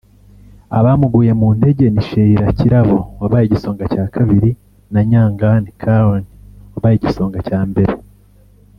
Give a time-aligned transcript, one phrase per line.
[0.77, 4.49] Abamuguye mu ntege ni Sheila Kirabo wabaye igisonga cya kabiri
[4.93, 6.25] na Nyangan Karen
[6.73, 7.93] wabaye igisonga cya mbere